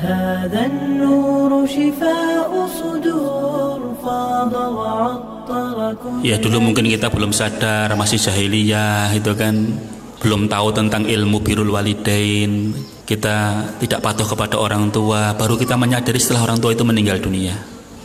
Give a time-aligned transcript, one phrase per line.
[0.00, 9.16] هذا النور شفاء صدور فاض وعطر كل Ya dulu mungkin kita belum sadar masih jahiliyah
[9.16, 9.72] itu kan
[10.20, 12.76] belum tahu tentang ilmu birul walidain
[13.08, 17.54] kita tidak patuh kepada orang tua baru kita menyadari setelah orang tua itu meninggal dunia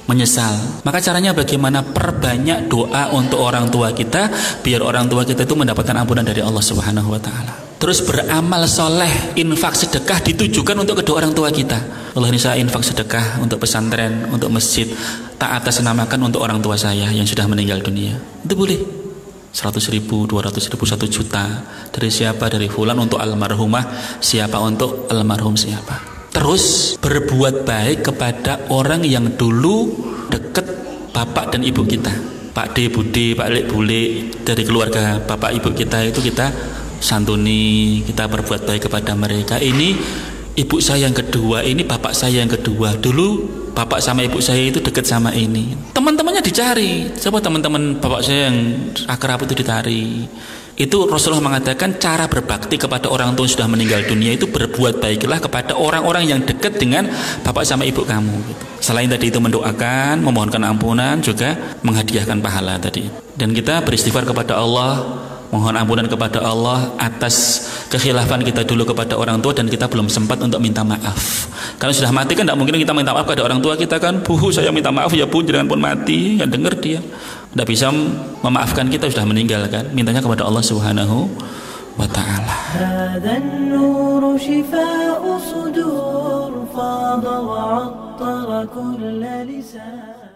[0.05, 4.29] menyesal maka caranya bagaimana perbanyak doa untuk orang tua kita
[4.61, 9.36] biar orang tua kita itu mendapatkan ampunan dari Allah Subhanahu wa taala terus beramal soleh
[9.36, 11.78] infak sedekah ditujukan untuk kedua orang tua kita.
[12.16, 14.88] Allah ini saya infak sedekah untuk pesantren untuk masjid.
[15.36, 18.16] Tak atas namakan untuk orang tua saya yang sudah meninggal dunia.
[18.40, 18.80] Itu boleh.
[19.52, 21.44] 100 ribu, 200 ribu, 1 juta.
[21.92, 22.52] Dari siapa?
[22.52, 24.16] Dari fulan untuk almarhumah.
[24.20, 26.28] Siapa untuk almarhum siapa?
[26.32, 29.96] Terus berbuat baik kepada orang yang dulu
[30.28, 30.68] deket
[31.16, 32.12] bapak dan ibu kita.
[32.52, 36.48] Pak D, Bude, Pak Lek, Bule Dari keluarga bapak ibu kita itu kita
[37.00, 39.56] santuni Kita berbuat baik kepada mereka.
[39.60, 39.96] Ini
[40.56, 42.96] ibu saya yang kedua Ini bapak saya yang kedua.
[42.96, 43.28] Dulu
[43.76, 45.76] bapak sama ibu saya itu dekat sama ini.
[45.92, 47.12] Teman-temannya dicari.
[47.20, 48.56] Coba teman-teman bapak saya yang
[49.04, 50.24] akrab itu ditari
[50.76, 55.72] itu Rasulullah mengatakan cara berbakti kepada orang tua sudah meninggal dunia itu berbuat baiklah kepada
[55.72, 57.08] orang-orang yang dekat dengan
[57.40, 58.62] bapak sama ibu kamu gitu.
[58.84, 63.08] selain tadi itu mendoakan memohonkan ampunan juga menghadiahkan pahala tadi.
[63.32, 65.00] Dan kita beristighfar kepada Allah
[65.51, 70.39] mohon ampunan kepada Allah atas kekhilafan kita dulu kepada orang tua dan kita belum sempat
[70.39, 73.75] untuk minta maaf karena sudah mati kan tidak mungkin kita minta maaf kepada orang tua
[73.75, 77.03] kita kan buhu saya minta maaf ya pun jangan pun mati nggak dengar dia
[77.51, 77.91] tidak bisa
[78.39, 81.27] memaafkan kita sudah meninggal kan mintanya kepada Allah subhanahu
[81.99, 90.34] wa ta'ala هذا النور شفاء صدور فاض وعطر كل لسان